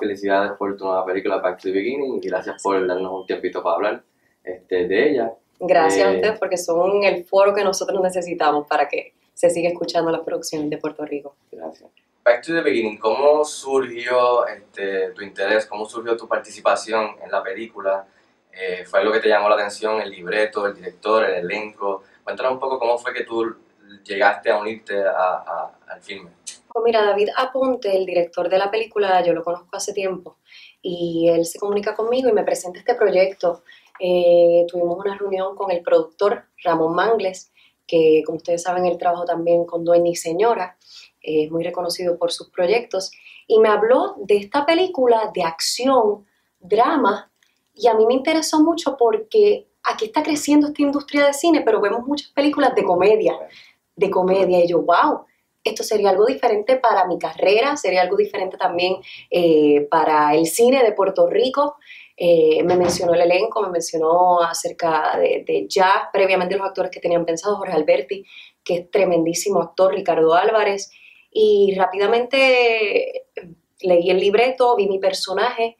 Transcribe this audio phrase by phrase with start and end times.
[0.00, 3.62] Felicidades por tu nueva película Back to the Beginning y gracias por darnos un tiempito
[3.62, 4.02] para hablar
[4.42, 5.32] este, de ella.
[5.60, 9.68] Gracias a Eh, ustedes porque son el foro que nosotros necesitamos para que se siga
[9.68, 11.36] escuchando las producciones de Puerto Rico.
[11.52, 11.88] Gracias.
[12.24, 15.66] Back to the Beginning, ¿cómo surgió este, tu interés?
[15.66, 18.06] ¿Cómo surgió tu participación en la película?
[18.52, 20.00] Eh, ¿Fue algo que te llamó la atención?
[20.00, 22.02] ¿El libreto, el director, el elenco?
[22.24, 23.54] Cuéntanos un poco cómo fue que tú
[24.04, 26.30] llegaste a unirte a- a- al filme.
[26.72, 30.36] Pues mira, David Aponte, el director de la película, yo lo conozco hace tiempo
[30.80, 33.64] y él se comunica conmigo y me presenta este proyecto.
[33.98, 37.50] Eh, tuvimos una reunión con el productor Ramón Mangles,
[37.88, 40.76] que como ustedes saben, él trabajó también con Dueña y Señora,
[41.22, 43.10] eh, es muy reconocido por sus proyectos,
[43.48, 46.24] y me habló de esta película de acción,
[46.60, 47.32] drama,
[47.74, 51.80] y a mí me interesó mucho porque aquí está creciendo esta industria de cine, pero
[51.80, 53.36] vemos muchas películas de comedia,
[53.96, 55.24] de comedia, y yo, wow,
[55.62, 58.96] esto sería algo diferente para mi carrera, sería algo diferente también
[59.30, 61.76] eh, para el cine de Puerto Rico.
[62.16, 67.00] Eh, me mencionó el elenco, me mencionó acerca de, de ya previamente los actores que
[67.00, 68.26] tenían pensado, Jorge Alberti,
[68.62, 70.90] que es tremendísimo actor, Ricardo Álvarez,
[71.30, 73.26] y rápidamente
[73.80, 75.78] leí el libreto, vi mi personaje,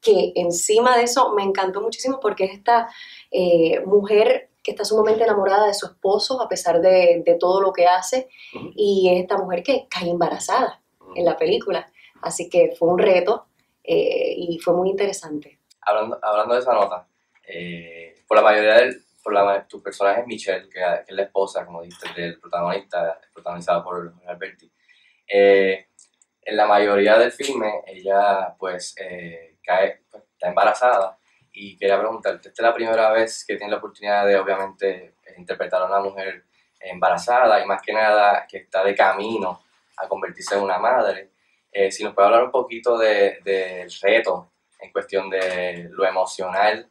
[0.00, 2.88] que encima de eso me encantó muchísimo porque es esta
[3.30, 7.72] eh, mujer que está sumamente enamorada de su esposo a pesar de, de todo lo
[7.72, 8.72] que hace Ujú.
[8.76, 10.80] y es esta mujer que cae embarazada
[11.14, 11.90] en la película.
[12.22, 13.46] Así que fue un reto
[13.82, 15.58] eh, y fue muy interesante.
[15.82, 17.08] Hablando, hablando de esa nota,
[17.46, 21.16] eh, por la mayoría del, por la, ma- tu personaje es Michelle, que, que es
[21.16, 24.70] la esposa, como dijiste, del protagonista, protagonizada por Alberti.
[25.26, 25.86] Eh,
[26.42, 31.18] en la mayoría del filme, ella pues eh, cae, pues, está embarazada
[31.52, 35.82] y quería preguntarte, esta es la primera vez que tienes la oportunidad de obviamente interpretar
[35.82, 36.44] a una mujer
[36.80, 39.62] embarazada y más que nada que está de camino
[39.96, 41.30] a convertirse en una madre.
[41.72, 46.90] Eh, si nos puede hablar un poquito de- del reto en cuestión de lo emocional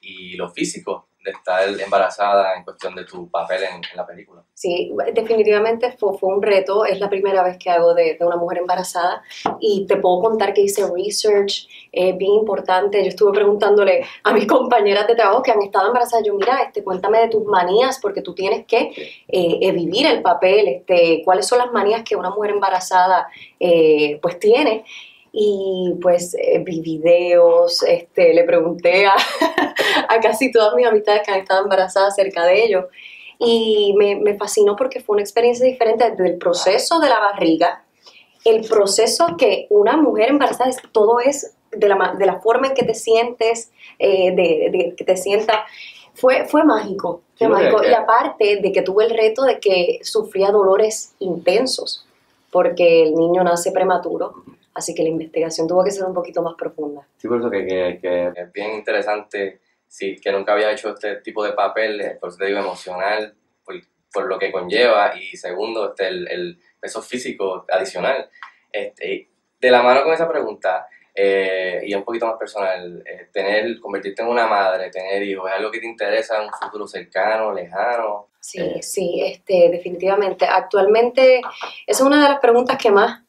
[0.00, 4.42] y lo físico de estar embarazada en cuestión de tu papel en, en la película.
[4.54, 6.84] Sí, definitivamente fue, fue un reto.
[6.84, 9.22] Es la primera vez que hago de, de una mujer embarazada
[9.58, 13.02] y te puedo contar que hice research eh, bien importante.
[13.02, 16.26] Yo estuve preguntándole a mis compañeras de trabajo que han estado embarazadas.
[16.26, 20.22] Yo, mira, este, cuéntame de tus manías porque tú tienes que eh, eh, vivir el
[20.22, 20.68] papel.
[20.68, 24.84] Este, ¿Cuáles son las manías que una mujer embarazada eh, pues tiene?
[25.32, 29.14] Y pues eh, vi videos, este, le pregunté a,
[30.08, 32.88] a casi todas mis amistades que han estado embarazadas acerca de ello.
[33.38, 37.84] Y me, me fascinó porque fue una experiencia diferente desde el proceso de la barriga,
[38.44, 42.74] el proceso que una mujer embarazada, es- todo es de la, de la forma en
[42.74, 45.60] que te sientes, eh, de, de que te sientas,
[46.14, 47.84] fue, fue mágico, fue Sí, porque- mágico.
[47.84, 52.04] Y aparte de que tuve el reto de que sufría dolores intensos,
[52.50, 54.34] porque el niño nace prematuro,
[54.80, 57.06] así que la investigación tuvo que ser un poquito más profunda.
[57.16, 61.16] Sí, por eso que, que- que es bien interesante, sí, que nunca había hecho este
[61.16, 63.74] tipo de papel, eh, por eso te digo emocional, por,
[64.12, 68.28] por lo que conlleva, y segundo, este, el, el peso físico adicional.
[68.72, 69.28] Este,
[69.60, 74.22] de la mano con esa pregunta, eh, y un poquito más personal, eh, tener, convertirte
[74.22, 78.28] en una madre, tener hijos, ¿es algo que te interesa en un futuro cercano, lejano?
[78.40, 78.82] Sí, Eh.
[78.82, 80.46] sí, este, definitivamente.
[80.46, 81.50] Actualmente, esa
[81.86, 83.22] es una de las preguntas que más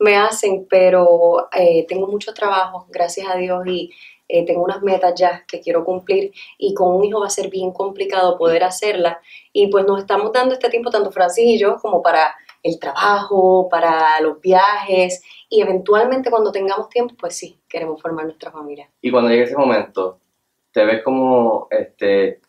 [0.00, 3.90] me hacen, pero eh, tengo mucho trabajo, gracias a Dios, y
[4.28, 7.50] eh, tengo unas metas ya que quiero cumplir, y con un hijo va a ser
[7.50, 9.18] bien complicado poder hacerlas.
[9.52, 13.68] Y pues nos estamos dando este tiempo, tanto Francis y yo, como para el trabajo,
[13.70, 18.88] para los viajes, y eventualmente cuando tengamos tiempo, pues sí, queremos formar nuestra familia.
[19.02, 20.18] Y cuando llegue ese momento,
[20.72, 22.40] ¿te ves como este,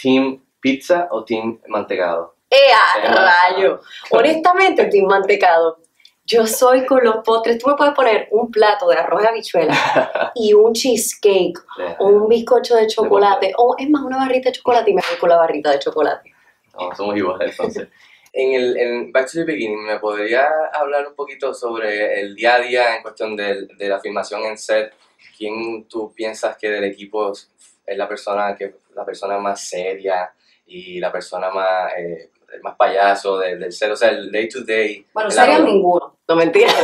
[0.00, 2.36] team pizza o team mantecado?
[2.48, 3.80] ¡Eh, a rayo!
[4.10, 5.78] Honestamente, estoy mantecado.
[6.26, 7.58] Yo soy con los postres.
[7.58, 11.58] Tú me puedes poner un plato de arroz de habichuela y un cheesecake
[11.98, 15.18] o un bizcocho de chocolate o es más una barrita de chocolate y me voy
[15.18, 16.32] con la barrita de chocolate.
[16.78, 17.88] No, somos iguales entonces.
[18.32, 22.56] en el en Back to the Beginning, ¿me podría hablar un poquito sobre el día
[22.56, 24.92] a día en cuestión del- de, la filmación en set?
[25.38, 27.48] ¿Quién tú piensas que del equipo es
[27.96, 30.32] la persona, que, la persona más seria
[30.66, 32.30] y la persona más, eh,
[32.62, 33.90] más payaso de- del set?
[33.92, 35.06] O sea, el day to day.
[35.14, 35.60] Bueno, arroz.
[35.64, 36.68] ninguno, no mentira.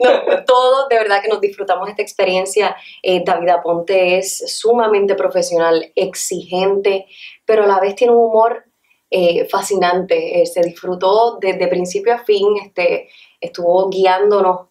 [0.00, 2.74] No, todos de verdad que nos disfrutamos esta experiencia.
[3.02, 7.06] Eh, David Aponte es sumamente profesional, exigente,
[7.44, 8.64] pero a la vez tiene un humor
[9.10, 10.40] eh, fascinante.
[10.40, 13.08] Eh, se disfrutó desde principio a fin, este,
[13.40, 14.68] estuvo guiándonos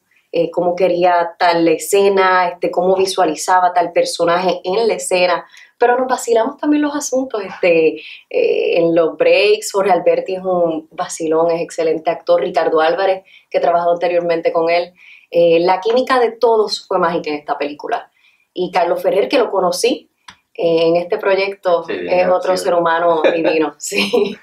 [0.53, 5.45] cómo quería tal escena, este, cómo visualizaba tal personaje en la escena.
[5.81, 7.95] Pero nos vacilamos también los asuntos este,
[8.29, 9.71] eh, en los breaks.
[9.73, 12.39] Jorge Alberti es un vacilón, es excelente actor.
[12.39, 14.93] Ricardo Álvarez, que he trabajado anteriormente con él.
[15.31, 18.11] Eh, la química de todos fue mágica en esta película.
[18.53, 20.09] Y Carlos Ferrer, que lo conocí
[20.53, 23.75] eh, en este proyecto, Sí, es otro ser humano divino.
[23.79, 24.37] Sí.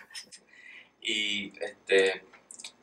[1.01, 2.23] Y este,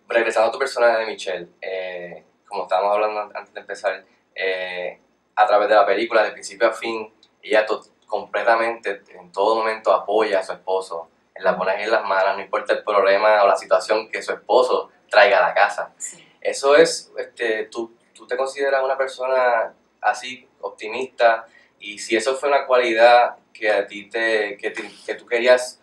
[0.08, 4.06] regresando a tu personaje de Michelle, eh, como estábamos hablando an- antes de empezar,
[4.36, 5.00] eh,
[5.36, 7.12] a través de la película, de principio a fin,
[7.42, 12.04] ella to- completamente, en todo momento, apoya a su esposo, en la pone en las
[12.06, 15.94] manos, no importa el problema o la situación que su esposo traiga a la casa.
[16.42, 21.46] Eso es, este, tú, tú te consideras una persona así, optimista,
[21.80, 25.82] y si eso fue una cualidad que a ti te, que, te- que tú querías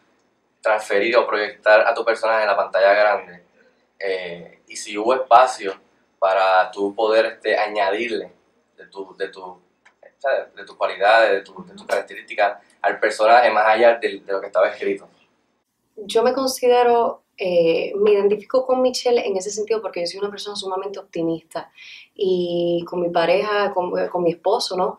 [0.60, 3.44] transferir o proyectar a tu personaje en la pantalla grande,
[3.98, 5.74] eh, y si hubo espacio
[6.18, 8.32] para tú poder este, añadirle
[8.76, 9.60] de tu, de tu,
[10.54, 14.46] de tus cualidades, de de tus características al personaje más allá de, de lo que
[14.46, 15.08] estaba escrito.
[15.96, 20.30] Yo me considero, eh, me identifico con Michelle en ese sentido porque yo soy una
[20.30, 21.70] persona sumamente optimista
[22.14, 24.98] y con mi pareja, con, con mi esposo, ¿no?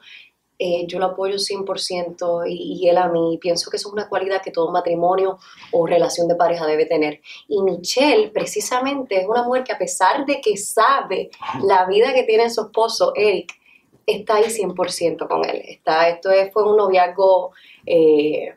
[0.60, 3.38] Eh, yo lo apoyo 100% y, y él a mí.
[3.42, 5.40] Pienso que eso es una cualidad que todo matrimonio
[5.72, 7.22] o relación de pareja debe tener.
[7.48, 11.32] Y Michelle, precisamente, es una mujer que a pesar de que sabe
[11.64, 13.52] la vida que tiene su esposo, Eric,
[14.06, 15.62] está ahí 100% con él.
[15.68, 17.52] Está, esto es- fue un noviazgo
[17.86, 18.56] eh,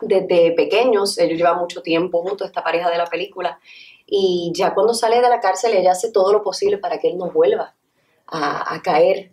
[0.00, 3.58] desde pequeños, ellos llevan mucho tiempo juntos, esta pareja de la película,
[4.06, 7.18] y ya cuando sale de la cárcel ella hace todo lo posible para que él
[7.18, 7.74] no vuelva
[8.26, 9.32] a, a caer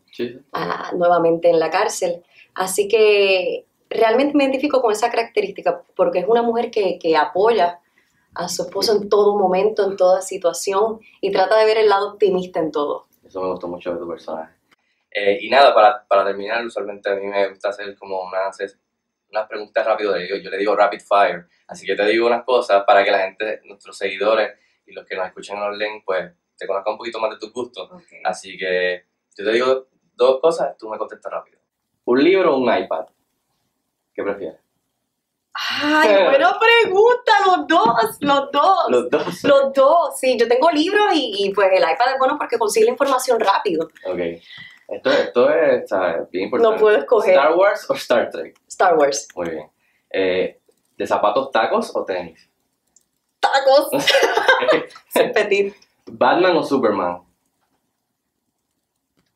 [0.53, 2.23] a- nuevamente en la cárcel.
[2.53, 7.79] Así que realmente me identifico con esa característica porque es una mujer que, que apoya
[8.33, 12.11] a su esposo en todo momento, en toda situación y trata de ver el lado
[12.13, 13.07] optimista en todo.
[13.25, 14.53] Eso me gustó mucho de tu personaje.
[15.13, 18.57] Eh, y nada, para, para terminar, usualmente a mí me gusta hacer como unas,
[19.29, 22.83] unas preguntas rápidas, yo, yo le digo rapid fire, así que te digo unas cosas
[22.85, 26.65] para que la gente, nuestros seguidores y los que nos escuchen en online, pues te
[26.65, 27.89] conozcan un poquito más de tus gustos.
[28.23, 29.05] Así que
[29.35, 31.59] yo te digo dos cosas, tú me contestas rápido.
[32.05, 33.07] ¿Un libro o un iPad?
[34.13, 34.59] ¿Qué prefieres?
[35.53, 38.89] Ay, buena pregunta, los dos, los dos.
[38.89, 39.43] Los dos.
[39.43, 42.85] Los dos, sí, yo tengo libros y, y, pues el iPad es bueno porque consigue
[42.85, 43.87] la información rápido.
[44.05, 44.19] Ok.
[44.91, 46.29] Esto, esto es ¿sabes?
[46.29, 46.75] bien importante.
[46.75, 47.33] No puedo escoger.
[47.33, 48.59] ¿Star Wars o Star Trek?
[48.67, 49.27] Star Wars.
[49.35, 49.71] Muy bien.
[50.09, 50.59] Eh,
[50.97, 52.49] ¿De zapatos tacos o tenis?
[53.39, 53.89] Tacos.
[55.07, 55.73] Ser petit.
[56.05, 57.21] ¿Batman o Superman?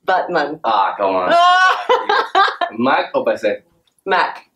[0.01, 0.59] Batman.
[0.63, 1.31] Ah, come on.
[2.77, 3.63] ¿Mac o PC?
[4.03, 4.51] Mac.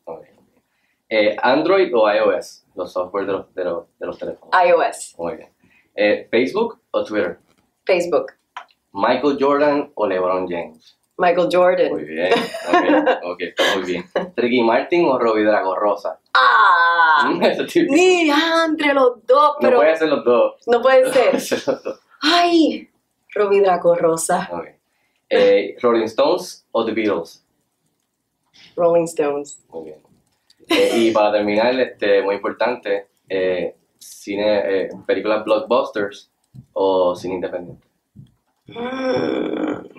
[1.12, 2.66] Eh, ¿Android o iOS?
[2.76, 4.54] Los software de los, de los, de los teléfonos.
[4.64, 5.16] iOS.
[5.18, 5.50] Muy bien.
[5.96, 7.40] Eh, ¿Facebook o Twitter?
[7.86, 8.34] Facebook.
[8.94, 10.98] ¿Michael Jordan o LeBron James?
[11.18, 11.92] Michael Jordan.
[11.92, 12.32] Muy bien.
[12.70, 14.06] Ok, ok, está muy bien.
[14.36, 16.20] ¿Ricky Martin o Robbie Drago Rosa?
[16.34, 17.30] Ah.
[17.90, 20.56] Ni entre los dos, No pero puede ser los dos.
[20.68, 21.40] no puede ser.
[21.42, 22.00] ser los dos.
[22.22, 22.90] Ay,
[23.36, 24.50] Robbie Draco Rosa.
[24.52, 24.68] Ok.
[25.30, 27.44] Eh, ¿Rolling Stones o The Beatles?
[28.76, 29.62] Rolling Stones.
[29.70, 30.00] Muy bien.
[30.70, 36.32] Eh, y para terminar, este, muy importante, eh, cine, eh, películas blockbusters
[36.74, 37.86] o cine independiente.
[38.76, 39.90] Mm.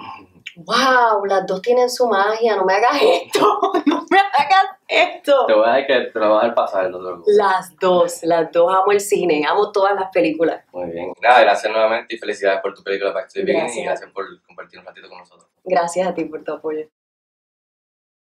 [0.57, 2.57] Wow, las dos tienen su magia.
[2.57, 3.61] No me hagas esto.
[3.87, 5.47] No me hagas esto.
[5.47, 7.35] Te voy a dejar que te lo voy a dejar pasar, no te preocupes.
[7.37, 8.73] Las dos, las dos.
[8.73, 10.65] Amo el cine, amo todas las películas.
[10.73, 11.13] Muy bien.
[11.23, 14.25] Nada, gracias nuevamente y felicidades por tu película Back to the Beginning y gracias por
[14.43, 15.49] compartir un ratito con nosotros.
[15.65, 16.87] Gracias a ti por tu apoyo.